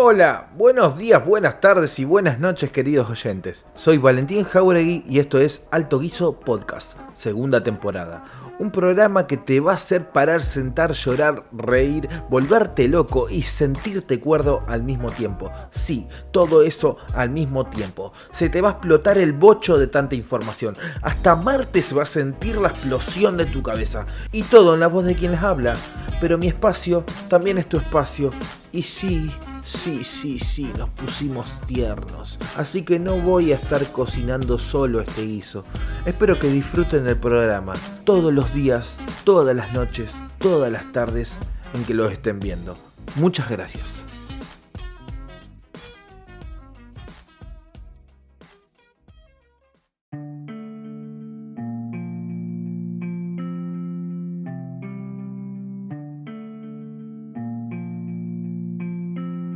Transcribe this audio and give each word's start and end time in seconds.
Hola, 0.00 0.50
buenos 0.56 0.96
días, 0.96 1.26
buenas 1.26 1.60
tardes 1.60 1.98
y 1.98 2.04
buenas 2.04 2.38
noches 2.38 2.70
queridos 2.70 3.10
oyentes. 3.10 3.66
Soy 3.74 3.98
Valentín 3.98 4.44
Jauregui 4.44 5.04
y 5.08 5.18
esto 5.18 5.40
es 5.40 5.66
Alto 5.72 5.98
Guiso 5.98 6.38
Podcast, 6.38 6.96
segunda 7.14 7.64
temporada. 7.64 8.22
Un 8.60 8.70
programa 8.70 9.26
que 9.26 9.36
te 9.36 9.58
va 9.58 9.72
a 9.72 9.74
hacer 9.74 10.10
parar, 10.10 10.44
sentar, 10.44 10.92
llorar, 10.92 11.48
reír, 11.50 12.08
volverte 12.30 12.86
loco 12.86 13.28
y 13.28 13.42
sentirte 13.42 14.20
cuerdo 14.20 14.62
al 14.68 14.84
mismo 14.84 15.10
tiempo. 15.10 15.50
Sí, 15.70 16.06
todo 16.30 16.62
eso 16.62 16.98
al 17.14 17.30
mismo 17.30 17.66
tiempo. 17.66 18.12
Se 18.30 18.48
te 18.48 18.60
va 18.60 18.68
a 18.68 18.72
explotar 18.74 19.18
el 19.18 19.32
bocho 19.32 19.78
de 19.78 19.88
tanta 19.88 20.14
información. 20.14 20.76
Hasta 21.02 21.34
Marte 21.34 21.82
se 21.82 21.96
va 21.96 22.04
a 22.04 22.06
sentir 22.06 22.56
la 22.58 22.68
explosión 22.68 23.36
de 23.36 23.46
tu 23.46 23.64
cabeza. 23.64 24.06
Y 24.30 24.44
todo 24.44 24.74
en 24.74 24.80
la 24.80 24.86
voz 24.86 25.04
de 25.06 25.16
quien 25.16 25.32
les 25.32 25.42
habla. 25.42 25.74
Pero 26.20 26.38
mi 26.38 26.46
espacio 26.46 27.04
también 27.28 27.58
es 27.58 27.68
tu 27.68 27.78
espacio. 27.78 28.30
Y 28.70 28.82
sí, 28.82 29.30
Sí, 29.68 30.02
sí, 30.02 30.38
sí, 30.38 30.72
nos 30.78 30.88
pusimos 30.88 31.44
tiernos. 31.66 32.38
Así 32.56 32.84
que 32.84 32.98
no 32.98 33.18
voy 33.18 33.52
a 33.52 33.56
estar 33.56 33.84
cocinando 33.92 34.56
solo 34.58 35.02
este 35.02 35.26
guiso. 35.26 35.62
Espero 36.06 36.38
que 36.38 36.48
disfruten 36.48 37.04
del 37.04 37.18
programa 37.18 37.74
todos 38.04 38.32
los 38.32 38.54
días, 38.54 38.96
todas 39.24 39.54
las 39.54 39.74
noches, 39.74 40.14
todas 40.38 40.72
las 40.72 40.90
tardes 40.92 41.36
en 41.74 41.84
que 41.84 41.92
lo 41.92 42.08
estén 42.08 42.40
viendo. 42.40 42.78
Muchas 43.16 43.50
gracias. 43.50 44.07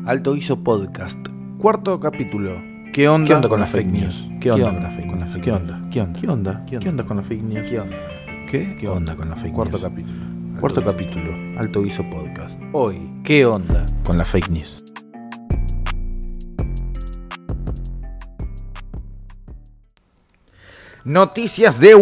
Alto 0.05 0.35
Hizo 0.35 0.65
Podcast, 0.65 1.29
cuarto 1.59 2.01
capítulo. 2.01 2.61
¿Qué 2.93 3.09
onda, 3.09 3.49
con, 3.49 3.61
las 3.61 3.71
fake 3.71 3.87
news? 3.87 4.25
¿Qué 4.41 4.51
onda, 4.51 4.73
con 4.73 4.83
las 4.83 4.95
fake 4.97 5.07
news? 5.07 5.31
¿Qué 5.41 5.53
onda? 5.53 5.89
¿Qué 5.93 6.01
onda? 6.01 6.21
¿Qué 6.21 6.29
onda? 6.29 6.67
¿Qué 6.67 6.89
onda 6.89 7.05
con 7.07 7.17
las 7.19 7.27
fake 7.27 7.43
news? 7.43 7.69
¿Qué 7.69 7.79
onda? 7.79 7.97
¿Qué? 8.51 8.77
¿Qué 8.81 8.89
onda 8.89 9.15
con 9.15 9.31
las 9.31 9.41
fake 9.41 9.55
Cuarto 9.55 9.79
news? 9.79 9.89
capítulo. 9.89 10.61
Cuarto 10.61 10.85
capítulo. 10.85 11.33
Alto 11.57 11.87
Hizo 11.87 12.03
Podcast. 12.11 12.61
Hoy, 12.73 12.99
¿qué 13.23 13.47
onda? 13.47 13.87
Con 14.05 14.17
las 14.17 14.29
fake 14.29 14.51
news. 14.51 14.83
Noticias 21.05 21.79
de 21.79 21.95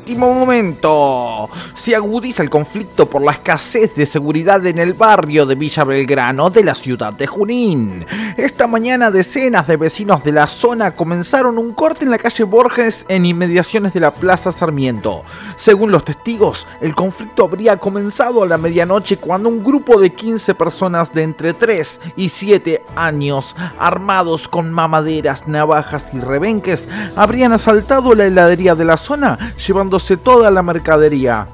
último 0.00 0.32
momento. 0.32 1.50
Se 1.74 1.94
agudiza 1.94 2.42
el 2.42 2.48
conflicto 2.48 3.08
por 3.08 3.22
la 3.22 3.32
escasez 3.32 3.94
de 3.94 4.06
seguridad 4.06 4.64
en 4.66 4.78
el 4.78 4.94
barrio 4.94 5.44
de 5.44 5.54
Villa 5.54 5.84
Belgrano 5.84 6.48
de 6.48 6.64
la 6.64 6.74
ciudad 6.74 7.12
de 7.12 7.26
Junín. 7.26 8.06
Esta 8.40 8.66
mañana 8.66 9.10
decenas 9.10 9.66
de 9.66 9.76
vecinos 9.76 10.24
de 10.24 10.32
la 10.32 10.46
zona 10.46 10.92
comenzaron 10.92 11.58
un 11.58 11.74
corte 11.74 12.06
en 12.06 12.10
la 12.10 12.16
calle 12.16 12.44
Borges 12.44 13.04
en 13.08 13.26
inmediaciones 13.26 13.92
de 13.92 14.00
la 14.00 14.12
Plaza 14.12 14.50
Sarmiento. 14.50 15.24
Según 15.56 15.92
los 15.92 16.06
testigos, 16.06 16.66
el 16.80 16.94
conflicto 16.94 17.44
habría 17.44 17.76
comenzado 17.76 18.42
a 18.42 18.46
la 18.46 18.56
medianoche 18.56 19.18
cuando 19.18 19.50
un 19.50 19.62
grupo 19.62 20.00
de 20.00 20.14
15 20.14 20.54
personas 20.54 21.12
de 21.12 21.22
entre 21.22 21.52
3 21.52 22.00
y 22.16 22.30
7 22.30 22.82
años, 22.96 23.54
armados 23.78 24.48
con 24.48 24.72
mamaderas, 24.72 25.46
navajas 25.46 26.14
y 26.14 26.20
rebenques, 26.20 26.88
habrían 27.16 27.52
asaltado 27.52 28.14
la 28.14 28.24
heladería 28.24 28.74
de 28.74 28.86
la 28.86 28.96
zona, 28.96 29.54
llevándose 29.58 30.16
toda 30.16 30.50
la 30.50 30.62
mercadería. 30.62 31.46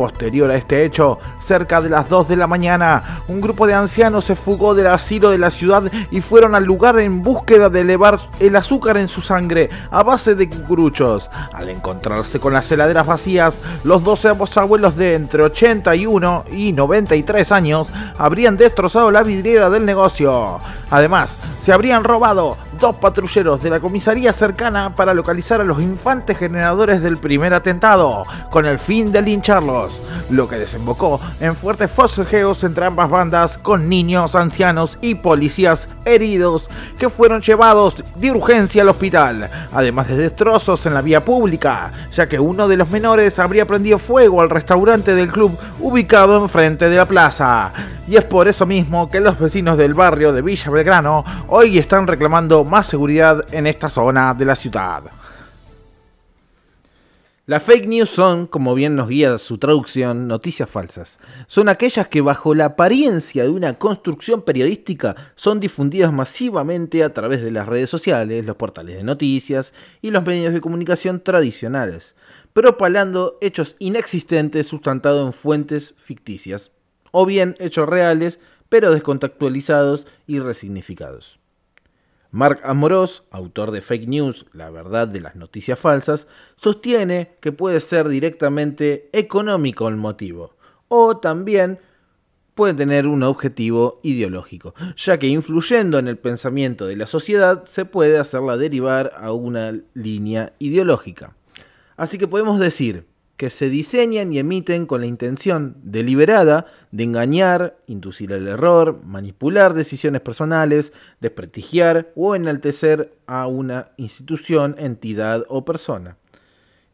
Posterior 0.00 0.50
a 0.50 0.56
este 0.56 0.86
hecho, 0.86 1.18
cerca 1.40 1.82
de 1.82 1.90
las 1.90 2.08
2 2.08 2.26
de 2.28 2.36
la 2.36 2.46
mañana, 2.46 3.22
un 3.28 3.38
grupo 3.38 3.66
de 3.66 3.74
ancianos 3.74 4.24
se 4.24 4.34
fugó 4.34 4.74
del 4.74 4.86
asilo 4.86 5.28
de 5.28 5.36
la 5.36 5.50
ciudad 5.50 5.92
y 6.10 6.22
fueron 6.22 6.54
al 6.54 6.64
lugar 6.64 6.98
en 7.00 7.22
búsqueda 7.22 7.68
de 7.68 7.82
elevar 7.82 8.18
el 8.38 8.56
azúcar 8.56 8.96
en 8.96 9.08
su 9.08 9.20
sangre 9.20 9.68
a 9.90 10.02
base 10.02 10.34
de 10.34 10.48
cucuruchos. 10.48 11.28
Al 11.52 11.68
encontrarse 11.68 12.40
con 12.40 12.54
las 12.54 12.72
heladeras 12.72 13.06
vacías, 13.06 13.58
los 13.84 14.02
12 14.02 14.36
abuelos 14.54 14.96
de 14.96 15.16
entre 15.16 15.42
81 15.42 16.46
y 16.50 16.72
93 16.72 17.52
años 17.52 17.88
habrían 18.16 18.56
destrozado 18.56 19.10
la 19.10 19.22
vidriera 19.22 19.68
del 19.68 19.84
negocio. 19.84 20.60
Además, 20.88 21.36
se 21.62 21.74
habrían 21.74 22.04
robado 22.04 22.56
dos 22.80 22.96
patrulleros 22.96 23.62
de 23.62 23.70
la 23.70 23.78
comisaría 23.78 24.32
cercana 24.32 24.94
para 24.94 25.12
localizar 25.12 25.60
a 25.60 25.64
los 25.64 25.82
infantes 25.82 26.38
generadores 26.38 27.02
del 27.02 27.18
primer 27.18 27.52
atentado, 27.52 28.24
con 28.50 28.64
el 28.64 28.78
fin 28.78 29.12
de 29.12 29.20
lincharlos, 29.20 30.00
lo 30.30 30.48
que 30.48 30.56
desembocó 30.56 31.20
en 31.40 31.54
fuertes 31.54 31.90
forcejeos 31.90 32.64
entre 32.64 32.86
ambas 32.86 33.10
bandas 33.10 33.58
con 33.58 33.88
niños, 33.88 34.34
ancianos 34.34 34.98
y 35.02 35.14
policías 35.16 35.88
heridos 36.06 36.70
que 36.98 37.10
fueron 37.10 37.42
llevados 37.42 38.02
de 38.16 38.32
urgencia 38.32 38.82
al 38.82 38.88
hospital, 38.88 39.50
además 39.72 40.08
de 40.08 40.16
destrozos 40.16 40.86
en 40.86 40.94
la 40.94 41.02
vía 41.02 41.22
pública, 41.22 41.92
ya 42.12 42.26
que 42.26 42.40
uno 42.40 42.66
de 42.66 42.78
los 42.78 42.90
menores 42.90 43.38
habría 43.38 43.66
prendido 43.66 43.98
fuego 43.98 44.40
al 44.40 44.50
restaurante 44.50 45.14
del 45.14 45.30
club 45.30 45.56
ubicado 45.80 46.42
enfrente 46.42 46.88
de 46.88 46.96
la 46.96 47.06
plaza. 47.06 47.72
Y 48.08 48.16
es 48.16 48.24
por 48.24 48.48
eso 48.48 48.66
mismo 48.66 49.08
que 49.08 49.20
los 49.20 49.38
vecinos 49.38 49.78
del 49.78 49.94
barrio 49.94 50.32
de 50.32 50.42
Villa 50.42 50.70
Belgrano 50.70 51.24
hoy 51.46 51.78
están 51.78 52.08
reclamando 52.08 52.64
más 52.70 52.86
seguridad 52.86 53.52
en 53.52 53.66
esta 53.66 53.88
zona 53.88 54.32
de 54.32 54.44
la 54.44 54.54
ciudad. 54.54 55.02
Las 57.46 57.64
fake 57.64 57.88
news 57.88 58.08
son, 58.08 58.46
como 58.46 58.76
bien 58.76 58.94
nos 58.94 59.08
guía 59.08 59.36
su 59.38 59.58
traducción, 59.58 60.28
noticias 60.28 60.70
falsas. 60.70 61.18
Son 61.48 61.68
aquellas 61.68 62.06
que 62.06 62.20
bajo 62.20 62.54
la 62.54 62.66
apariencia 62.66 63.42
de 63.42 63.48
una 63.48 63.76
construcción 63.76 64.42
periodística 64.42 65.16
son 65.34 65.58
difundidas 65.58 66.12
masivamente 66.12 67.02
a 67.02 67.12
través 67.12 67.42
de 67.42 67.50
las 67.50 67.66
redes 67.66 67.90
sociales, 67.90 68.46
los 68.46 68.54
portales 68.54 68.98
de 68.98 69.02
noticias 69.02 69.74
y 70.00 70.12
los 70.12 70.24
medios 70.24 70.54
de 70.54 70.60
comunicación 70.60 71.24
tradicionales, 71.24 72.14
propalando 72.52 73.36
hechos 73.40 73.74
inexistentes 73.80 74.68
sustentados 74.68 75.26
en 75.26 75.32
fuentes 75.32 75.94
ficticias, 75.98 76.70
o 77.10 77.26
bien 77.26 77.56
hechos 77.58 77.88
reales 77.88 78.38
pero 78.68 78.92
descontextualizados 78.92 80.06
y 80.28 80.38
resignificados. 80.38 81.39
Mark 82.32 82.60
Amorós, 82.62 83.24
autor 83.32 83.72
de 83.72 83.80
Fake 83.80 84.06
News, 84.06 84.46
La 84.52 84.70
verdad 84.70 85.08
de 85.08 85.20
las 85.20 85.34
noticias 85.34 85.78
falsas, 85.78 86.28
sostiene 86.56 87.36
que 87.40 87.50
puede 87.50 87.80
ser 87.80 88.08
directamente 88.08 89.10
económico 89.12 89.88
el 89.88 89.96
motivo, 89.96 90.54
o 90.86 91.16
también 91.16 91.80
puede 92.54 92.74
tener 92.74 93.08
un 93.08 93.24
objetivo 93.24 94.00
ideológico, 94.04 94.74
ya 94.96 95.18
que 95.18 95.26
influyendo 95.26 95.98
en 95.98 96.06
el 96.06 96.18
pensamiento 96.18 96.86
de 96.86 96.96
la 96.96 97.06
sociedad 97.06 97.64
se 97.64 97.84
puede 97.84 98.16
hacerla 98.16 98.56
derivar 98.56 99.12
a 99.18 99.32
una 99.32 99.80
línea 99.94 100.52
ideológica. 100.60 101.34
Así 101.96 102.16
que 102.16 102.28
podemos 102.28 102.60
decir 102.60 103.09
que 103.40 103.48
se 103.48 103.70
diseñan 103.70 104.34
y 104.34 104.38
emiten 104.38 104.84
con 104.84 105.00
la 105.00 105.06
intención 105.06 105.74
deliberada 105.82 106.66
de 106.90 107.04
engañar, 107.04 107.78
inducir 107.86 108.34
al 108.34 108.46
error, 108.46 109.00
manipular 109.02 109.72
decisiones 109.72 110.20
personales, 110.20 110.92
desprestigiar 111.22 112.12
o 112.14 112.34
enaltecer 112.34 113.14
a 113.26 113.46
una 113.46 113.92
institución, 113.96 114.74
entidad 114.76 115.46
o 115.48 115.64
persona, 115.64 116.18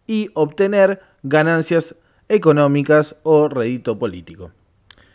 y 0.07 0.31
obtener 0.35 1.01
ganancias 1.25 1.97
económicas 2.29 3.17
o 3.25 3.49
rédito 3.49 3.99
político. 3.99 4.53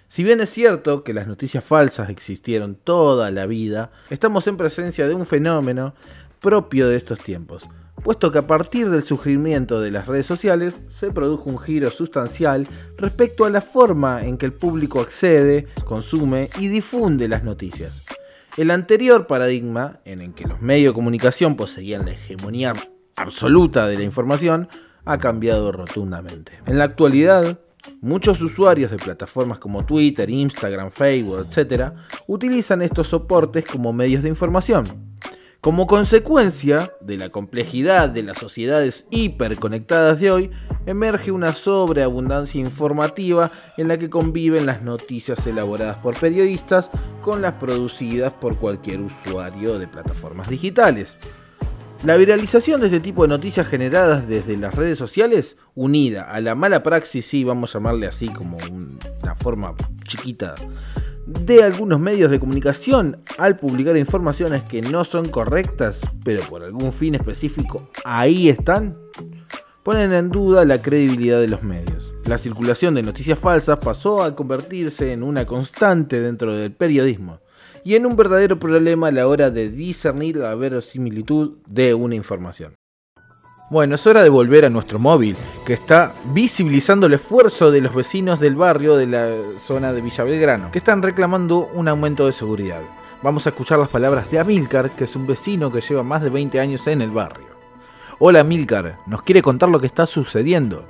Si 0.10 0.26
bien 0.26 0.42
es 0.42 0.50
cierto 0.50 1.06
que 1.06 1.14
las 1.14 1.28
noticias 1.28 1.64
falsas 1.64 2.10
existieron 2.10 2.76
toda 2.76 3.32
la 3.32 3.46
vida, 3.46 3.90
estamos 4.10 4.48
en 4.48 4.58
presencia 4.58 5.08
de 5.08 5.14
un 5.14 5.26
fenómeno 5.26 5.94
propio 6.42 6.90
de 6.90 6.98
estos 6.98 7.20
tiempos, 7.20 7.70
puesto 8.04 8.32
que 8.32 8.40
a 8.40 8.48
partir 8.48 8.90
del 8.90 9.04
surgimiento 9.04 9.80
de 9.80 9.92
las 9.92 10.08
redes 10.08 10.26
sociales 10.26 10.82
se 10.90 11.12
produjo 11.12 11.50
un 11.50 11.60
giro 11.60 11.92
sustancial 11.92 12.68
respecto 12.98 13.46
a 13.46 13.52
la 13.52 13.62
forma 13.62 14.26
en 14.26 14.38
que 14.38 14.48
el 14.48 14.54
público 14.54 15.00
accede, 15.00 15.68
consume 15.86 16.50
y 16.60 16.68
difunde 16.68 17.28
las 17.28 17.44
noticias. 17.44 18.04
El 18.58 18.72
anterior 18.72 19.28
paradigma, 19.28 20.00
en 20.04 20.22
el 20.22 20.34
que 20.34 20.48
los 20.48 20.62
medios 20.62 20.92
de 20.92 20.96
comunicación 20.96 21.56
poseían 21.56 22.06
la 22.06 22.12
hegemonía 22.12 22.74
absoluta 23.16 23.88
de 23.88 23.98
la 23.98 24.04
información, 24.04 24.68
ha 25.06 25.20
cambiado 25.20 25.72
rotundamente. 25.72 26.54
En 26.66 26.78
la 26.80 26.86
actualidad, 26.86 27.60
muchos 28.02 28.42
usuarios 28.42 28.92
de 28.92 28.98
plataformas 28.98 29.60
como 29.60 29.86
Twitter, 29.86 30.30
Instagram, 30.30 30.92
Facebook, 30.92 31.48
etc., 31.48 31.92
utilizan 32.28 32.82
estos 32.82 33.08
soportes 33.08 33.64
como 33.64 33.94
medios 33.94 34.24
de 34.24 34.30
información 34.30 35.12
como 35.62 35.86
consecuencia 35.86 36.92
de 37.02 37.18
la 37.18 37.30
complejidad 37.30 38.10
de 38.10 38.24
las 38.24 38.40
sociedades 38.40 39.06
hiperconectadas 39.12 40.20
de 40.20 40.32
hoy, 40.32 40.52
emerge 40.88 41.32
una 41.32 41.54
sobreabundancia 41.54 42.60
informativa 42.60 43.52
en 43.78 43.88
la 43.88 44.00
que 44.00 44.10
conviven 44.10 44.66
las 44.66 44.82
noticias 44.82 45.46
elaboradas 45.46 45.98
por 45.98 46.20
periodistas 46.20 46.90
con 47.22 47.44
las 47.44 47.54
producidas 47.54 48.34
por 48.34 48.58
cualquier 48.58 49.02
usuario 49.02 49.78
de 49.78 49.88
plataformas 49.88 50.50
digitales. 50.50 51.16
La 52.04 52.18
viralización 52.18 52.82
de 52.82 52.88
este 52.88 53.00
tipo 53.00 53.22
de 53.22 53.28
noticias 53.28 53.68
generadas 53.68 54.28
desde 54.28 54.58
las 54.58 54.74
redes 54.74 54.98
sociales, 54.98 55.58
unida 55.76 56.24
a 56.24 56.42
la 56.42 56.56
mala 56.56 56.82
praxis, 56.82 57.28
sí, 57.28 57.44
vamos 57.44 57.76
a 57.76 57.78
llamarle 57.78 58.08
así 58.08 58.30
como 58.30 58.58
una 58.58 59.36
forma 59.36 59.76
chiquita 60.08 60.56
de 61.26 61.64
algunos 61.64 62.00
medios 62.00 62.32
de 62.32 62.40
comunicación 62.40 63.22
al 63.38 63.58
publicar 63.58 63.96
informaciones 63.98 64.64
que 64.64 64.82
no 64.82 65.04
son 65.04 65.26
correctas, 65.26 66.02
pero 66.24 66.42
por 66.44 66.64
algún 66.64 66.92
fin 66.92 67.16
específico 67.16 67.90
ahí 68.04 68.50
están, 68.50 68.94
ponen 69.84 70.14
en 70.14 70.30
duda 70.30 70.66
la 70.66 70.82
credibilidad 70.82 71.40
de 71.40 71.50
los 71.50 71.64
medios. 71.64 72.14
La 72.26 72.38
circulación 72.38 72.94
de 72.96 73.04
noticias 73.04 73.40
falsas 73.40 73.80
pasó 73.80 74.24
a 74.24 74.36
convertirse 74.36 75.12
en 75.12 75.24
una 75.24 75.46
constante 75.46 76.22
dentro 76.22 76.56
del 76.56 76.72
periodismo 76.72 77.40
y 77.84 77.96
en 77.96 78.06
un 78.06 78.16
verdadero 78.16 78.58
problema 78.58 79.08
a 79.08 79.12
la 79.12 79.28
hora 79.28 79.50
de 79.50 79.70
discernir 79.70 80.38
la 80.38 80.56
verosimilitud 80.56 81.58
de 81.68 81.94
una 81.94 82.16
información. 82.16 82.76
Bueno, 83.72 83.96
es 83.96 84.06
hora 84.06 84.22
de 84.22 84.28
volver 84.28 84.66
a 84.66 84.70
nuestro 84.70 85.00
móvil, 85.00 85.38
que 85.66 85.72
está 85.72 86.12
visibilizando 86.26 87.06
el 87.06 87.14
esfuerzo 87.14 87.72
de 87.72 87.80
los 87.80 87.96
vecinos 87.96 88.38
del 88.42 88.58
barrio 88.58 88.98
de 88.98 89.08
la 89.08 89.30
zona 89.60 89.94
de 89.94 90.02
Villa 90.02 90.26
Belgrano, 90.26 90.72
que 90.74 90.80
están 90.80 91.02
reclamando 91.02 91.70
un 91.74 91.88
aumento 91.88 92.26
de 92.26 92.34
seguridad. 92.34 92.82
Vamos 93.24 93.46
a 93.46 93.52
escuchar 93.52 93.80
las 93.80 93.88
palabras 93.88 94.30
de 94.30 94.40
Amilcar, 94.40 94.92
que 94.92 95.06
es 95.06 95.16
un 95.16 95.26
vecino 95.26 95.72
que 95.72 95.80
lleva 95.80 96.04
más 96.04 96.22
de 96.22 96.30
20 96.30 96.60
años 96.60 96.86
en 96.88 97.02
el 97.02 97.12
barrio. 97.12 97.48
Hola 98.20 98.42
Amilcar, 98.42 98.98
¿nos 99.06 99.22
quiere 99.22 99.42
contar 99.42 99.70
lo 99.70 99.80
que 99.80 99.88
está 99.88 100.06
sucediendo? 100.06 100.84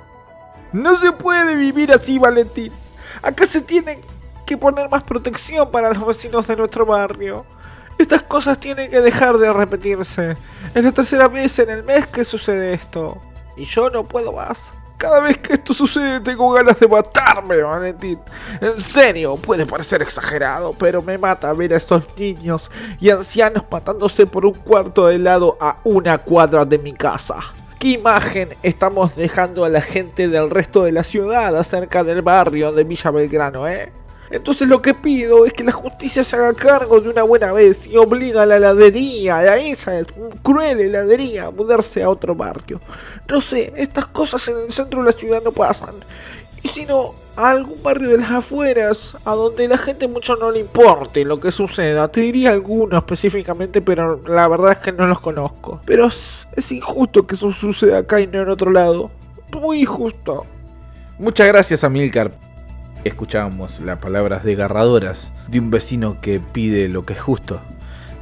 No 0.72 0.98
se 0.98 1.12
puede 1.12 1.54
vivir 1.54 1.92
así, 1.92 2.18
Valentín. 2.18 2.72
Acá 3.22 3.46
se 3.46 3.60
tiene 3.60 4.00
que 4.44 4.56
poner 4.56 4.90
más 4.90 5.04
protección 5.04 5.70
para 5.70 5.94
los 5.94 6.04
vecinos 6.04 6.48
de 6.48 6.56
nuestro 6.56 6.84
barrio. 6.84 7.46
Estas 8.02 8.22
cosas 8.22 8.58
tienen 8.58 8.90
que 8.90 9.00
dejar 9.00 9.38
de 9.38 9.52
repetirse. 9.52 10.36
Es 10.74 10.84
la 10.84 10.90
tercera 10.90 11.28
vez 11.28 11.56
en 11.60 11.70
el 11.70 11.84
mes 11.84 12.04
que 12.08 12.24
sucede 12.24 12.74
esto. 12.74 13.22
Y 13.56 13.64
yo 13.64 13.90
no 13.90 14.02
puedo 14.02 14.32
más. 14.32 14.72
Cada 14.98 15.20
vez 15.20 15.38
que 15.38 15.52
esto 15.52 15.72
sucede 15.72 16.18
tengo 16.18 16.50
ganas 16.50 16.80
de 16.80 16.88
matarme, 16.88 17.62
Valentín. 17.62 18.18
En 18.60 18.80
serio, 18.80 19.36
puede 19.36 19.66
parecer 19.66 20.02
exagerado, 20.02 20.74
pero 20.76 21.00
me 21.00 21.16
mata 21.16 21.52
ver 21.52 21.74
a 21.74 21.76
estos 21.76 22.02
niños 22.18 22.72
y 22.98 23.10
ancianos 23.10 23.62
matándose 23.70 24.26
por 24.26 24.46
un 24.46 24.54
cuarto 24.54 25.06
de 25.06 25.14
helado 25.14 25.56
a 25.60 25.76
una 25.84 26.18
cuadra 26.18 26.64
de 26.64 26.78
mi 26.78 26.92
casa. 26.94 27.36
¿Qué 27.78 27.90
imagen 27.90 28.48
estamos 28.64 29.14
dejando 29.14 29.64
a 29.64 29.68
la 29.68 29.80
gente 29.80 30.26
del 30.26 30.50
resto 30.50 30.82
de 30.82 30.90
la 30.90 31.04
ciudad 31.04 31.56
acerca 31.56 32.02
del 32.02 32.22
barrio 32.22 32.72
de 32.72 32.82
Villa 32.82 33.12
Belgrano, 33.12 33.68
eh? 33.68 33.92
Entonces 34.32 34.66
lo 34.66 34.80
que 34.80 34.94
pido 34.94 35.44
es 35.44 35.52
que 35.52 35.62
la 35.62 35.72
justicia 35.72 36.24
se 36.24 36.36
haga 36.36 36.54
cargo 36.54 36.98
de 37.00 37.10
una 37.10 37.22
buena 37.22 37.52
vez 37.52 37.86
y 37.86 37.98
obliga 37.98 38.42
a 38.42 38.46
la 38.46 38.56
heladería, 38.56 39.36
a 39.36 39.56
esa 39.58 39.92
cruel 40.42 40.80
heladería, 40.80 41.46
a 41.46 41.50
mudarse 41.50 42.02
a 42.02 42.08
otro 42.08 42.34
barrio. 42.34 42.80
No 43.28 43.42
sé, 43.42 43.74
estas 43.76 44.06
cosas 44.06 44.48
en 44.48 44.56
el 44.56 44.72
centro 44.72 45.00
de 45.00 45.06
la 45.06 45.12
ciudad 45.12 45.42
no 45.44 45.52
pasan. 45.52 45.96
Y 46.62 46.68
si 46.68 46.86
no, 46.86 47.14
a 47.36 47.50
algún 47.50 47.82
barrio 47.82 48.08
de 48.08 48.18
las 48.18 48.30
afueras, 48.30 49.18
a 49.26 49.34
donde 49.34 49.68
la 49.68 49.76
gente 49.76 50.08
mucho 50.08 50.36
no 50.36 50.50
le 50.50 50.60
importe 50.60 51.26
lo 51.26 51.38
que 51.38 51.52
suceda. 51.52 52.08
Te 52.08 52.22
diría 52.22 52.52
alguno 52.52 52.96
específicamente, 52.96 53.82
pero 53.82 54.22
la 54.26 54.48
verdad 54.48 54.72
es 54.72 54.78
que 54.78 54.92
no 54.92 55.06
los 55.06 55.20
conozco. 55.20 55.82
Pero 55.84 56.06
es, 56.06 56.46
es 56.56 56.72
injusto 56.72 57.26
que 57.26 57.34
eso 57.34 57.52
suceda 57.52 57.98
acá 57.98 58.18
y 58.18 58.26
no 58.26 58.40
en 58.40 58.48
otro 58.48 58.70
lado. 58.70 59.10
Muy 59.52 59.80
injusto. 59.80 60.46
Muchas 61.18 61.48
gracias, 61.48 61.84
Amilcar. 61.84 62.32
Escuchábamos 63.04 63.80
las 63.80 63.98
palabras 63.98 64.44
desgarradoras 64.44 65.32
de 65.48 65.58
un 65.58 65.70
vecino 65.70 66.20
que 66.20 66.38
pide 66.38 66.88
lo 66.88 67.04
que 67.04 67.14
es 67.14 67.20
justo 67.20 67.60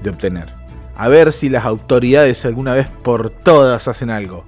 de 0.03 0.09
obtener. 0.09 0.55
A 0.97 1.09
ver 1.09 1.33
si 1.33 1.51
las 1.51 1.67
autoridades 1.67 2.47
alguna 2.47 2.73
vez 2.73 2.89
por 2.89 3.29
todas 3.29 3.89
hacen 3.89 4.09
algo. 4.09 4.47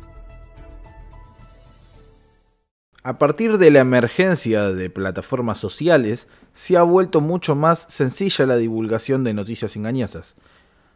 A 3.02 3.18
partir 3.18 3.58
de 3.58 3.70
la 3.70 3.80
emergencia 3.80 4.70
de 4.70 4.88
plataformas 4.88 5.58
sociales, 5.58 6.28
se 6.54 6.78
ha 6.78 6.82
vuelto 6.82 7.20
mucho 7.20 7.54
más 7.54 7.84
sencilla 7.88 8.46
la 8.46 8.56
divulgación 8.56 9.24
de 9.24 9.34
noticias 9.34 9.76
engañosas. 9.76 10.34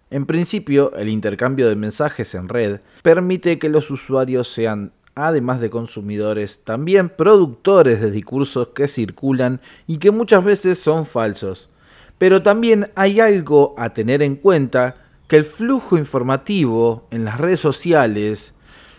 En 0.09 0.25
principio, 0.25 0.94
el 0.94 1.09
intercambio 1.09 1.69
de 1.69 1.77
mensajes 1.77 2.35
en 2.35 2.49
red 2.49 2.81
permite 3.03 3.59
que 3.59 3.69
los 3.69 3.91
usuarios 3.91 4.49
sean 4.49 4.93
además 5.17 5.61
de 5.61 5.71
consumidores, 5.71 6.61
también 6.63 7.09
productores 7.09 8.01
de 8.01 8.11
discursos 8.11 8.69
que 8.69 8.87
circulan 8.87 9.61
y 9.87 9.97
que 9.97 10.11
muchas 10.11 10.45
veces 10.45 10.79
son 10.79 11.07
falsos. 11.07 11.71
Pero 12.19 12.43
también 12.43 12.91
hay 12.95 13.19
algo 13.19 13.75
a 13.79 13.91
tener 13.95 14.23
en 14.23 14.37
cuenta 14.37 14.97
que 15.27 15.37
el 15.37 15.45
flujo 15.45 15.97
informativo 15.99 17.09
en 17.11 17.25
las 17.25 17.39
redes 17.39 17.61
sociales 17.61 18.55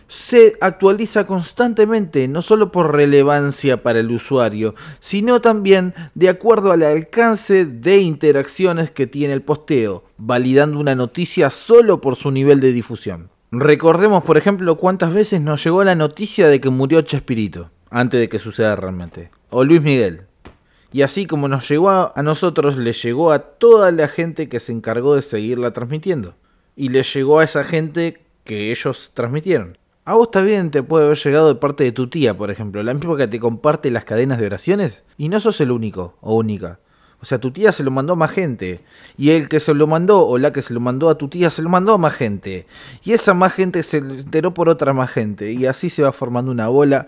se 0.08 0.58
actualiza 0.62 1.26
constantemente, 1.26 2.28
no 2.28 2.42
solo 2.42 2.72
por 2.72 2.96
relevancia 2.96 3.84
para 3.84 4.00
el 4.00 4.10
usuario, 4.12 4.74
sino 5.00 5.42
también 5.42 5.94
de 6.16 6.30
acuerdo 6.30 6.72
al 6.72 6.84
alcance 6.84 7.66
de 7.66 8.00
interacciones 8.00 8.90
que 8.90 9.06
tiene 9.06 9.34
el 9.34 9.42
posteo, 9.42 10.04
validando 10.18 10.80
una 10.80 10.96
noticia 10.96 11.50
solo 11.50 12.02
por 12.02 12.16
su 12.16 12.32
nivel 12.32 12.60
de 12.60 12.72
difusión. 12.72 13.30
Recordemos, 13.52 14.24
por 14.24 14.38
ejemplo, 14.38 14.76
cuántas 14.76 15.14
veces 15.14 15.40
nos 15.40 15.64
llegó 15.64 15.82
la 15.86 15.96
noticia 15.96 16.50
de 16.50 16.60
que 16.60 16.70
murió 16.70 17.02
Chespirito, 17.02 17.70
antes 17.90 18.20
de 18.20 18.28
que 18.28 18.40
suceda 18.40 18.76
realmente. 18.76 19.32
O 19.50 19.64
Luis 19.64 19.82
Miguel. 19.82 20.24
Y 20.92 21.02
así 21.02 21.26
como 21.26 21.48
nos 21.48 21.70
llegó 21.70 21.90
a, 21.90 22.22
nosotros, 22.24 22.76
le 22.76 22.92
llegó 22.92 23.32
a 23.32 23.40
toda 23.40 23.92
la 23.94 24.10
gente 24.10 24.50
que 24.50 24.60
se 24.60 24.74
encargó 24.74 25.16
de 25.16 25.22
seguirla 25.22 25.72
transmitiendo. 25.72 26.36
Y 26.76 26.90
le 26.90 27.04
llegó 27.04 27.40
a 27.40 27.46
esa 27.46 27.64
gente 27.64 28.22
que 28.44 28.70
ellos 28.72 29.12
transmitieron. 29.14 29.78
A 30.04 30.16
vos 30.16 30.30
también 30.30 30.70
te 30.70 30.84
puede 30.84 31.06
haber 31.06 31.18
llegado 31.18 31.48
de 31.48 31.60
parte 31.60 31.86
de 31.86 31.94
tu 31.94 32.10
tía, 32.10 32.38
por 32.38 32.52
ejemplo, 32.52 32.84
la 32.84 32.94
misma 32.94 33.16
que 33.16 33.28
te 33.28 33.40
comparte 33.40 33.92
las 33.92 34.04
cadenas 34.04 34.40
de 34.40 34.46
oraciones. 34.46 35.04
Y 35.18 35.30
no 35.30 35.40
sos 35.40 35.62
el 35.62 35.72
único 35.72 36.18
o 36.20 36.36
única. 36.36 36.80
O 37.20 37.26
sea, 37.26 37.40
tu 37.40 37.52
tía 37.52 37.72
se 37.72 37.84
lo 37.84 37.92
mandó 37.92 38.14
a 38.14 38.16
más 38.16 38.32
gente. 38.32 38.82
Y 39.18 39.32
el 39.32 39.50
que 39.50 39.60
se 39.60 39.74
lo 39.74 39.88
mandó, 39.88 40.26
o 40.26 40.38
la 40.38 40.54
que 40.54 40.62
se 40.62 40.74
lo 40.74 40.80
mandó 40.80 41.10
a 41.10 41.18
tu 41.18 41.28
tía, 41.30 41.50
se 41.50 41.62
lo 41.62 41.70
mandó 41.70 41.94
a 41.94 41.98
más 41.98 42.14
gente. 42.14 42.66
Y 43.04 43.14
esa 43.14 43.34
más 43.34 43.54
gente 43.54 43.82
se 43.84 43.98
enteró 43.98 44.54
por 44.54 44.70
otra 44.70 44.94
más 44.94 45.10
gente. 45.10 45.52
Y 45.52 45.66
así 45.66 45.90
se 45.90 46.04
va 46.04 46.12
formando 46.12 46.52
una 46.52 46.68
bola 46.68 47.08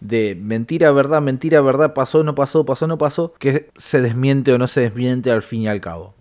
de 0.00 0.34
mentira, 0.34 0.90
verdad, 0.92 1.20
mentira, 1.20 1.60
verdad, 1.60 1.92
pasó, 1.92 2.24
no 2.24 2.34
pasó, 2.34 2.64
pasó, 2.64 2.86
no 2.86 2.96
pasó, 2.96 3.34
que 3.38 3.68
se 3.76 4.00
desmiente 4.00 4.52
o 4.52 4.58
no 4.58 4.66
se 4.66 4.80
desmiente 4.80 5.30
al 5.30 5.42
fin 5.42 5.62
y 5.62 5.68
al 5.68 5.80
cabo. 5.80 6.14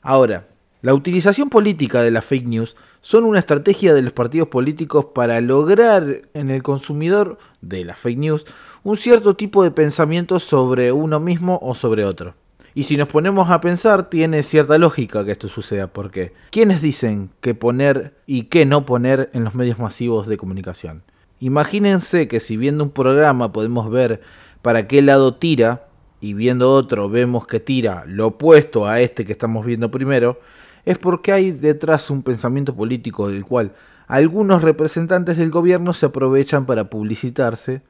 Ahora, 0.00 0.46
la 0.80 0.94
utilización 0.94 1.50
política 1.50 2.02
de 2.02 2.10
las 2.10 2.24
fake 2.24 2.46
news 2.46 2.76
son 3.02 3.24
una 3.24 3.38
estrategia 3.38 3.92
de 3.92 4.00
los 4.00 4.14
partidos 4.14 4.48
políticos 4.48 5.06
para 5.14 5.40
lograr 5.42 6.22
en 6.32 6.50
el 6.50 6.62
consumidor 6.62 7.36
de 7.60 7.84
las 7.84 7.98
fake 7.98 8.18
news 8.18 8.46
un 8.82 8.96
cierto 8.96 9.36
tipo 9.36 9.62
de 9.62 9.70
pensamiento 9.70 10.38
sobre 10.38 10.90
uno 10.92 11.20
mismo 11.20 11.58
o 11.62 11.74
sobre 11.74 12.04
otro. 12.06 12.34
Y 12.74 12.84
si 12.84 12.96
nos 12.96 13.08
ponemos 13.08 13.50
a 13.50 13.60
pensar, 13.60 14.08
tiene 14.08 14.42
cierta 14.42 14.78
lógica 14.78 15.24
que 15.24 15.32
esto 15.32 15.48
suceda, 15.48 15.88
porque 15.88 16.32
¿quiénes 16.50 16.82
dicen 16.82 17.30
qué 17.40 17.54
poner 17.54 18.14
y 18.26 18.44
qué 18.44 18.66
no 18.66 18.86
poner 18.86 19.30
en 19.32 19.44
los 19.44 19.54
medios 19.54 19.78
masivos 19.78 20.26
de 20.26 20.36
comunicación? 20.36 21.02
Imagínense 21.40 22.28
que 22.28 22.38
si 22.38 22.56
viendo 22.56 22.84
un 22.84 22.90
programa 22.90 23.52
podemos 23.52 23.90
ver 23.90 24.20
para 24.62 24.86
qué 24.86 25.02
lado 25.02 25.34
tira, 25.34 25.86
y 26.20 26.34
viendo 26.34 26.72
otro 26.72 27.08
vemos 27.08 27.46
que 27.46 27.60
tira 27.60 28.04
lo 28.06 28.28
opuesto 28.28 28.86
a 28.86 29.00
este 29.00 29.24
que 29.24 29.32
estamos 29.32 29.64
viendo 29.64 29.90
primero, 29.90 30.38
es 30.84 30.98
porque 30.98 31.32
hay 31.32 31.50
detrás 31.50 32.10
un 32.10 32.22
pensamiento 32.22 32.74
político 32.74 33.28
del 33.28 33.44
cual 33.44 33.72
algunos 34.06 34.62
representantes 34.62 35.38
del 35.38 35.50
gobierno 35.50 35.94
se 35.94 36.06
aprovechan 36.06 36.66
para 36.66 36.90
publicitarse 36.90 37.82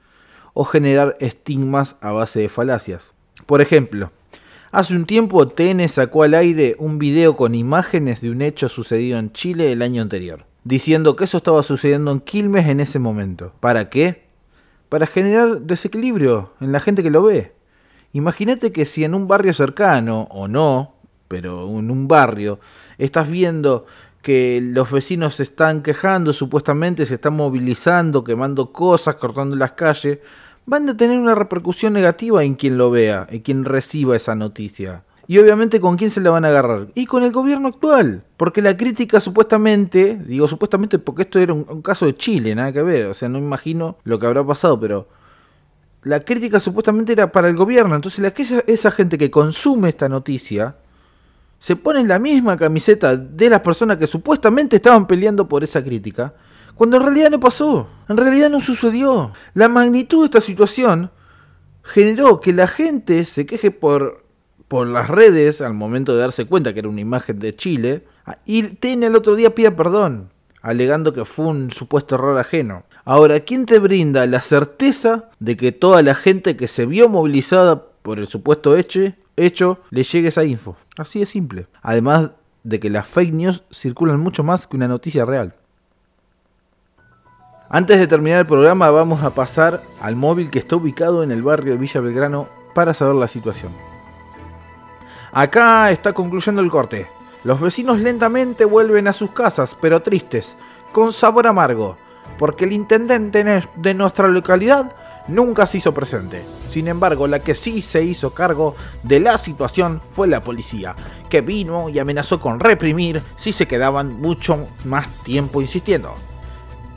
o 0.52 0.64
generar 0.64 1.16
estigmas 1.20 1.96
a 2.00 2.12
base 2.12 2.40
de 2.40 2.48
falacias. 2.48 3.12
Por 3.46 3.60
ejemplo, 3.60 4.10
Hace 4.72 4.94
un 4.94 5.04
tiempo 5.04 5.48
TN 5.48 5.88
sacó 5.88 6.22
al 6.22 6.32
aire 6.32 6.76
un 6.78 7.00
video 7.00 7.36
con 7.36 7.56
imágenes 7.56 8.20
de 8.20 8.30
un 8.30 8.40
hecho 8.40 8.68
sucedido 8.68 9.18
en 9.18 9.32
Chile 9.32 9.72
el 9.72 9.82
año 9.82 10.00
anterior, 10.00 10.44
diciendo 10.62 11.16
que 11.16 11.24
eso 11.24 11.38
estaba 11.38 11.64
sucediendo 11.64 12.12
en 12.12 12.20
Quilmes 12.20 12.68
en 12.68 12.78
ese 12.78 13.00
momento. 13.00 13.52
¿Para 13.58 13.90
qué? 13.90 14.28
Para 14.88 15.08
generar 15.08 15.62
desequilibrio 15.62 16.52
en 16.60 16.70
la 16.70 16.78
gente 16.78 17.02
que 17.02 17.10
lo 17.10 17.24
ve. 17.24 17.52
Imagínate 18.12 18.70
que 18.70 18.84
si 18.84 19.02
en 19.02 19.16
un 19.16 19.26
barrio 19.26 19.52
cercano, 19.54 20.28
o 20.30 20.46
no, 20.46 20.94
pero 21.26 21.68
en 21.76 21.90
un 21.90 22.06
barrio, 22.06 22.60
estás 22.96 23.28
viendo 23.28 23.86
que 24.22 24.60
los 24.62 24.88
vecinos 24.88 25.34
se 25.34 25.42
están 25.42 25.82
quejando, 25.82 26.32
supuestamente 26.32 27.06
se 27.06 27.14
están 27.14 27.34
movilizando, 27.34 28.22
quemando 28.22 28.70
cosas, 28.70 29.16
cortando 29.16 29.56
las 29.56 29.72
calles, 29.72 30.20
van 30.70 30.88
a 30.88 30.96
tener 30.96 31.18
una 31.18 31.34
repercusión 31.34 31.92
negativa 31.92 32.44
en 32.44 32.54
quien 32.54 32.78
lo 32.78 32.92
vea, 32.92 33.26
en 33.28 33.40
quien 33.40 33.64
reciba 33.64 34.14
esa 34.14 34.36
noticia. 34.36 35.02
Y 35.26 35.36
obviamente 35.38 35.80
con 35.80 35.96
quién 35.96 36.10
se 36.10 36.20
la 36.20 36.30
van 36.30 36.44
a 36.44 36.48
agarrar. 36.48 36.86
Y 36.94 37.06
con 37.06 37.24
el 37.24 37.32
gobierno 37.32 37.66
actual. 37.66 38.22
Porque 38.36 38.62
la 38.62 38.76
crítica 38.76 39.18
supuestamente, 39.18 40.20
digo 40.24 40.46
supuestamente 40.46 41.00
porque 41.00 41.22
esto 41.22 41.40
era 41.40 41.52
un, 41.54 41.82
caso 41.82 42.06
de 42.06 42.14
Chile, 42.14 42.54
nada 42.54 42.72
que 42.72 42.82
ver. 42.82 43.06
O 43.06 43.14
sea, 43.14 43.28
no 43.28 43.38
imagino 43.38 43.98
lo 44.04 44.20
que 44.20 44.26
habrá 44.26 44.46
pasado, 44.46 44.78
pero 44.78 45.08
la 46.04 46.20
crítica 46.20 46.60
supuestamente 46.60 47.14
era 47.14 47.32
para 47.32 47.48
el 47.48 47.56
gobierno. 47.56 47.96
Entonces 47.96 48.24
aquella, 48.24 48.62
esa 48.68 48.92
gente 48.92 49.18
que 49.18 49.28
consume 49.28 49.88
esta 49.88 50.08
noticia 50.08 50.76
se 51.58 51.74
pone 51.74 51.98
en 51.98 52.06
la 52.06 52.20
misma 52.20 52.56
camiseta 52.56 53.16
de 53.16 53.50
las 53.50 53.60
personas 53.60 53.96
que 53.96 54.06
supuestamente 54.06 54.76
estaban 54.76 55.08
peleando 55.08 55.48
por 55.48 55.64
esa 55.64 55.82
crítica 55.82 56.32
cuando 56.80 56.96
en 56.96 57.02
realidad 57.02 57.28
no 57.30 57.40
pasó, 57.40 57.88
en 58.08 58.16
realidad 58.16 58.48
no 58.48 58.58
sucedió. 58.58 59.32
La 59.52 59.68
magnitud 59.68 60.20
de 60.20 60.24
esta 60.24 60.40
situación 60.40 61.10
generó 61.82 62.40
que 62.40 62.54
la 62.54 62.66
gente 62.66 63.26
se 63.26 63.44
queje 63.44 63.70
por 63.70 64.24
por 64.66 64.86
las 64.86 65.10
redes 65.10 65.60
al 65.60 65.74
momento 65.74 66.14
de 66.14 66.20
darse 66.20 66.46
cuenta 66.46 66.72
que 66.72 66.78
era 66.78 66.88
una 66.88 67.02
imagen 67.02 67.38
de 67.38 67.54
Chile. 67.54 68.06
Y 68.46 68.62
TN 68.62 69.02
el 69.02 69.14
otro 69.14 69.36
día 69.36 69.54
pide 69.54 69.72
perdón, 69.72 70.30
alegando 70.62 71.12
que 71.12 71.26
fue 71.26 71.48
un 71.48 71.70
supuesto 71.70 72.14
error 72.14 72.38
ajeno. 72.38 72.84
Ahora, 73.04 73.40
¿quién 73.40 73.66
te 73.66 73.78
brinda 73.78 74.24
la 74.24 74.40
certeza 74.40 75.28
de 75.38 75.58
que 75.58 75.72
toda 75.72 76.00
la 76.02 76.14
gente 76.14 76.56
que 76.56 76.66
se 76.66 76.86
vio 76.86 77.10
movilizada 77.10 77.88
por 78.00 78.18
el 78.18 78.26
supuesto 78.26 78.74
hecho, 78.74 79.12
hecho 79.36 79.80
le 79.90 80.02
llegue 80.02 80.28
esa 80.28 80.44
info? 80.44 80.78
Así 80.96 81.18
de 81.18 81.26
simple. 81.26 81.66
Además 81.82 82.30
de 82.64 82.80
que 82.80 82.88
las 82.88 83.06
fake 83.06 83.34
news 83.34 83.64
circulan 83.70 84.18
mucho 84.18 84.44
más 84.44 84.66
que 84.66 84.78
una 84.78 84.88
noticia 84.88 85.26
real. 85.26 85.56
Antes 87.72 88.00
de 88.00 88.08
terminar 88.08 88.40
el 88.40 88.46
programa 88.46 88.90
vamos 88.90 89.22
a 89.22 89.30
pasar 89.30 89.80
al 90.00 90.16
móvil 90.16 90.50
que 90.50 90.58
está 90.58 90.74
ubicado 90.74 91.22
en 91.22 91.30
el 91.30 91.40
barrio 91.40 91.74
de 91.74 91.78
Villa 91.78 92.00
Belgrano 92.00 92.48
para 92.74 92.94
saber 92.94 93.14
la 93.14 93.28
situación. 93.28 93.70
Acá 95.30 95.92
está 95.92 96.12
concluyendo 96.12 96.62
el 96.62 96.68
corte. 96.68 97.06
Los 97.44 97.60
vecinos 97.60 98.00
lentamente 98.00 98.64
vuelven 98.64 99.06
a 99.06 99.12
sus 99.12 99.30
casas, 99.30 99.76
pero 99.80 100.02
tristes, 100.02 100.56
con 100.90 101.12
sabor 101.12 101.46
amargo, 101.46 101.96
porque 102.40 102.64
el 102.64 102.72
intendente 102.72 103.62
de 103.76 103.94
nuestra 103.94 104.26
localidad 104.26 104.92
nunca 105.28 105.64
se 105.64 105.78
hizo 105.78 105.94
presente. 105.94 106.42
Sin 106.72 106.88
embargo, 106.88 107.28
la 107.28 107.38
que 107.38 107.54
sí 107.54 107.82
se 107.82 108.02
hizo 108.02 108.34
cargo 108.34 108.74
de 109.04 109.20
la 109.20 109.38
situación 109.38 110.02
fue 110.10 110.26
la 110.26 110.42
policía, 110.42 110.96
que 111.28 111.40
vino 111.40 111.88
y 111.88 112.00
amenazó 112.00 112.40
con 112.40 112.58
reprimir 112.58 113.22
si 113.36 113.52
se 113.52 113.68
quedaban 113.68 114.20
mucho 114.20 114.66
más 114.84 115.06
tiempo 115.22 115.62
insistiendo. 115.62 116.16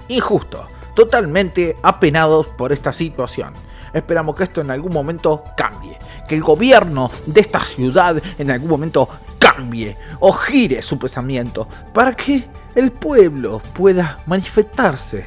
Injusto, 0.08 0.68
totalmente 0.96 1.78
apenados 1.82 2.48
por 2.48 2.72
esta 2.72 2.92
situación. 2.92 3.54
Esperamos 3.94 4.36
que 4.36 4.44
esto 4.44 4.62
en 4.62 4.72
algún 4.72 4.92
momento 4.92 5.44
cambie, 5.56 5.98
que 6.28 6.36
el 6.36 6.42
gobierno 6.42 7.12
de 7.26 7.42
esta 7.42 7.60
ciudad 7.60 8.22
en 8.38 8.52
algún 8.52 8.70
momento 8.70 9.08
cambie 9.38 9.96
o 10.20 10.34
gire 10.34 10.82
su 10.82 10.98
pensamiento 10.98 11.68
para 11.94 12.16
que 12.16 12.44
el 12.76 12.92
pueblo 12.92 13.62
pueda 13.74 14.18
manifestarse 14.26 15.26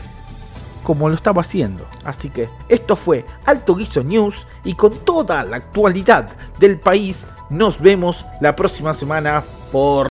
como 0.83 1.09
lo 1.09 1.17
estaba 1.17 1.43
haciendo. 1.43 1.87
Así 2.05 2.31
que 2.31 2.49
esto 2.69 2.95
fue 2.95 3.25
Alto 3.45 3.75
Guiso 3.75 4.05
News 4.05 4.47
y 4.65 4.75
con 4.75 4.97
toda 4.99 5.43
la 5.45 5.57
actualidad 5.57 6.29
del 6.61 6.79
país 6.79 7.27
nos 7.51 7.81
vemos 7.81 8.25
la 8.41 8.55
próxima 8.55 8.95
semana 8.95 9.43
por... 9.73 10.09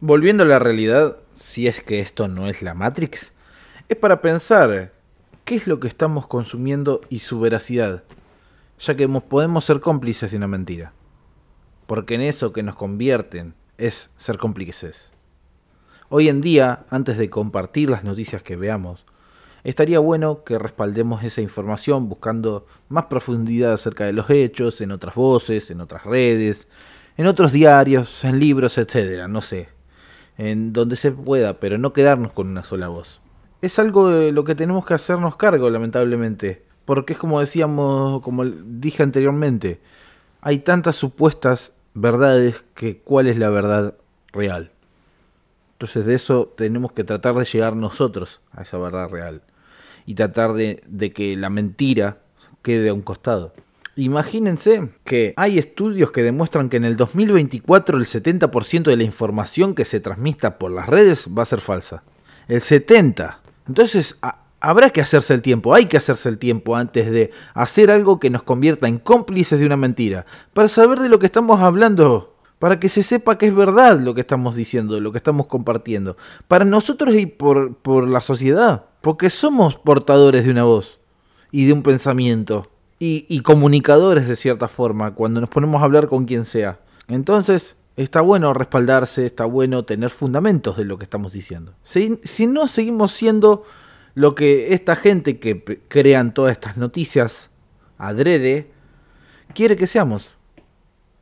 Volviendo 0.00 0.44
a 0.44 0.46
la 0.46 0.58
realidad, 0.58 1.16
si 1.50 1.66
es 1.66 1.82
que 1.82 1.98
esto 1.98 2.28
no 2.28 2.48
es 2.48 2.62
la 2.62 2.74
Matrix, 2.74 3.32
es 3.88 3.96
para 3.96 4.22
pensar 4.22 4.92
qué 5.44 5.56
es 5.56 5.66
lo 5.66 5.80
que 5.80 5.88
estamos 5.88 6.28
consumiendo 6.28 7.00
y 7.08 7.18
su 7.18 7.40
veracidad, 7.40 8.04
ya 8.78 8.96
que 8.96 9.08
podemos 9.08 9.64
ser 9.64 9.80
cómplices 9.80 10.30
de 10.30 10.36
una 10.36 10.46
mentira. 10.46 10.92
Porque 11.88 12.14
en 12.14 12.20
eso 12.20 12.52
que 12.52 12.62
nos 12.62 12.76
convierten 12.76 13.54
es 13.78 14.10
ser 14.16 14.38
cómplices. 14.38 15.10
Hoy 16.08 16.28
en 16.28 16.40
día, 16.40 16.84
antes 16.88 17.18
de 17.18 17.28
compartir 17.30 17.90
las 17.90 18.04
noticias 18.04 18.44
que 18.44 18.54
veamos, 18.54 19.04
estaría 19.64 19.98
bueno 19.98 20.44
que 20.44 20.56
respaldemos 20.56 21.24
esa 21.24 21.40
información 21.40 22.08
buscando 22.08 22.64
más 22.88 23.06
profundidad 23.06 23.72
acerca 23.72 24.06
de 24.06 24.12
los 24.12 24.30
hechos, 24.30 24.80
en 24.80 24.92
otras 24.92 25.16
voces, 25.16 25.68
en 25.72 25.80
otras 25.80 26.04
redes, 26.04 26.68
en 27.16 27.26
otros 27.26 27.50
diarios, 27.50 28.22
en 28.22 28.38
libros, 28.38 28.78
etcétera, 28.78 29.26
no 29.26 29.40
sé, 29.40 29.79
en 30.40 30.72
donde 30.72 30.96
se 30.96 31.12
pueda, 31.12 31.60
pero 31.60 31.78
no 31.78 31.92
quedarnos 31.92 32.32
con 32.32 32.48
una 32.48 32.64
sola 32.64 32.88
voz 32.88 33.20
es 33.62 33.78
algo 33.78 34.08
de 34.08 34.32
lo 34.32 34.44
que 34.44 34.54
tenemos 34.54 34.86
que 34.86 34.94
hacernos 34.94 35.36
cargo, 35.36 35.68
lamentablemente. 35.70 36.62
Porque 36.84 37.12
es 37.12 37.18
como 37.18 37.40
decíamos, 37.40 38.22
como 38.22 38.44
dije 38.44 39.02
anteriormente, 39.02 39.80
hay 40.40 40.60
tantas 40.60 40.96
supuestas 40.96 41.72
verdades 41.94 42.64
que 42.74 42.98
cuál 42.98 43.26
es 43.28 43.36
la 43.36 43.50
verdad 43.50 43.94
real. 44.32 44.72
Entonces 45.72 46.04
de 46.04 46.14
eso 46.14 46.52
tenemos 46.56 46.92
que 46.92 47.04
tratar 47.04 47.34
de 47.34 47.44
llegar 47.44 47.76
nosotros 47.76 48.40
a 48.52 48.62
esa 48.62 48.78
verdad 48.78 49.08
real. 49.08 49.42
Y 50.06 50.14
tratar 50.14 50.54
de, 50.54 50.82
de 50.86 51.12
que 51.12 51.36
la 51.36 51.50
mentira 51.50 52.18
quede 52.62 52.88
a 52.88 52.94
un 52.94 53.02
costado. 53.02 53.52
Imagínense 53.96 54.88
que 55.04 55.34
hay 55.36 55.58
estudios 55.58 56.10
que 56.10 56.22
demuestran 56.22 56.68
que 56.68 56.76
en 56.76 56.84
el 56.84 56.96
2024 56.96 57.98
el 57.98 58.06
70% 58.06 58.84
de 58.84 58.96
la 58.96 59.02
información 59.02 59.74
que 59.74 59.84
se 59.84 60.00
transmita 60.00 60.58
por 60.58 60.70
las 60.70 60.86
redes 60.88 61.26
va 61.26 61.42
a 61.42 61.46
ser 61.46 61.60
falsa. 61.60 62.02
El 62.48 62.60
70%. 62.60 63.36
Entonces, 63.68 64.18
habrá 64.60 64.90
que 64.90 65.00
hacerse 65.00 65.34
el 65.34 65.42
tiempo, 65.42 65.74
hay 65.74 65.86
que 65.86 65.96
hacerse 65.96 66.28
el 66.28 66.38
tiempo 66.38 66.76
antes 66.76 67.10
de 67.10 67.30
hacer 67.54 67.90
algo 67.90 68.20
que 68.20 68.30
nos 68.30 68.42
convierta 68.42 68.88
en 68.88 68.98
cómplices 68.98 69.60
de 69.60 69.66
una 69.66 69.76
mentira, 69.76 70.26
para 70.52 70.68
saber 70.68 71.00
de 71.00 71.08
lo 71.08 71.18
que 71.18 71.26
estamos 71.26 71.60
hablando, 71.60 72.36
para 72.58 72.78
que 72.78 72.88
se 72.88 73.02
sepa 73.02 73.38
que 73.38 73.46
es 73.46 73.54
verdad 73.54 74.00
lo 74.00 74.14
que 74.14 74.20
estamos 74.20 74.54
diciendo, 74.54 75.00
lo 75.00 75.12
que 75.12 75.18
estamos 75.18 75.46
compartiendo, 75.46 76.16
para 76.46 76.64
nosotros 76.64 77.16
y 77.16 77.26
por, 77.26 77.76
por 77.76 78.08
la 78.08 78.20
sociedad, 78.20 78.84
porque 79.00 79.30
somos 79.30 79.76
portadores 79.76 80.44
de 80.44 80.50
una 80.50 80.64
voz 80.64 80.98
y 81.50 81.66
de 81.66 81.72
un 81.72 81.82
pensamiento. 81.82 82.62
Y, 83.02 83.40
comunicadores 83.40 84.28
de 84.28 84.36
cierta 84.36 84.68
forma 84.68 85.14
cuando 85.14 85.40
nos 85.40 85.48
ponemos 85.48 85.80
a 85.80 85.86
hablar 85.86 86.06
con 86.06 86.26
quien 86.26 86.44
sea. 86.44 86.80
Entonces, 87.08 87.76
está 87.96 88.20
bueno 88.20 88.52
respaldarse, 88.52 89.24
está 89.24 89.46
bueno 89.46 89.84
tener 89.84 90.10
fundamentos 90.10 90.76
de 90.76 90.84
lo 90.84 90.98
que 90.98 91.04
estamos 91.04 91.32
diciendo. 91.32 91.72
Si, 91.82 92.20
si 92.24 92.46
no 92.46 92.68
seguimos 92.68 93.12
siendo 93.12 93.64
lo 94.14 94.34
que 94.34 94.74
esta 94.74 94.96
gente 94.96 95.38
que 95.38 95.80
crean 95.88 96.34
todas 96.34 96.52
estas 96.52 96.76
noticias 96.76 97.48
adrede 97.96 98.70
quiere 99.54 99.76
que 99.76 99.86
seamos. 99.86 100.28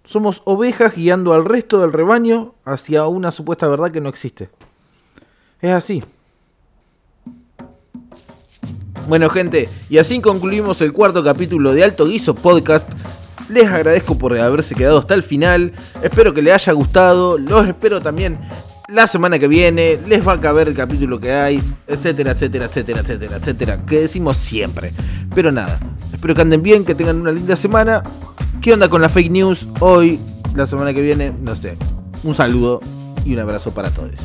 Somos 0.04 0.42
ovejas 0.46 0.96
guiando 0.96 1.32
al 1.32 1.44
resto 1.44 1.80
del 1.80 1.92
rebaño 1.92 2.54
hacia 2.64 3.06
una 3.06 3.30
supuesta 3.30 3.68
verdad 3.68 3.92
que 3.92 4.00
no 4.00 4.08
existe. 4.08 4.50
Es 5.60 5.72
así. 5.72 6.02
Bueno 9.08 9.30
gente, 9.30 9.70
y 9.88 9.96
así 9.96 10.20
concluimos 10.20 10.82
el 10.82 10.92
cuarto 10.92 11.24
capítulo 11.24 11.72
de 11.72 11.82
Alto 11.82 12.06
Guiso 12.06 12.34
Podcast. 12.34 12.86
Les 13.48 13.66
agradezco 13.66 14.18
por 14.18 14.38
haberse 14.38 14.74
quedado 14.74 14.98
hasta 14.98 15.14
el 15.14 15.22
final. 15.22 15.72
Espero 16.02 16.34
que 16.34 16.42
les 16.42 16.52
haya 16.52 16.74
gustado. 16.74 17.38
Los 17.38 17.66
espero 17.66 18.02
también 18.02 18.38
la 18.86 19.06
semana 19.06 19.38
que 19.38 19.48
viene. 19.48 19.98
Les 20.06 20.28
va 20.28 20.34
a 20.34 20.40
caber 20.40 20.68
el 20.68 20.74
capítulo 20.74 21.18
que 21.18 21.32
hay. 21.32 21.62
Etcétera, 21.86 22.32
etcétera, 22.32 22.66
etcétera, 22.66 23.00
etcétera, 23.00 23.36
etcétera. 23.38 23.86
Que 23.86 24.00
decimos 24.00 24.36
siempre. 24.36 24.92
Pero 25.34 25.50
nada. 25.50 25.80
Espero 26.12 26.34
que 26.34 26.42
anden 26.42 26.62
bien, 26.62 26.84
que 26.84 26.94
tengan 26.94 27.18
una 27.18 27.32
linda 27.32 27.56
semana. 27.56 28.02
¿Qué 28.60 28.74
onda 28.74 28.90
con 28.90 29.00
la 29.00 29.08
fake 29.08 29.30
news? 29.30 29.66
Hoy, 29.80 30.20
la 30.54 30.66
semana 30.66 30.92
que 30.92 31.00
viene, 31.00 31.32
no 31.40 31.56
sé. 31.56 31.78
Un 32.24 32.34
saludo 32.34 32.82
y 33.24 33.32
un 33.32 33.38
abrazo 33.38 33.70
para 33.70 33.88
todos. 33.88 34.20